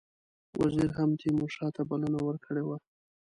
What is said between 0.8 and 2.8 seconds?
هم تیمورشاه ته بلنه ورکړې وه.